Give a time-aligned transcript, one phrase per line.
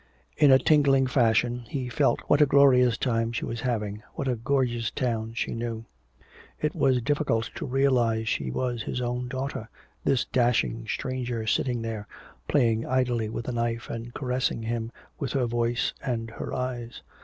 [0.35, 4.35] In a tingling fashion he felt what a glorious time she was having, what a
[4.35, 5.85] gorgeous town she knew.
[6.59, 9.69] It was difficult to realize she was his own daughter,
[10.03, 12.07] this dashing stranger sitting here,
[12.47, 17.03] playing idly with a knife and caressing him with her voice and her eyes.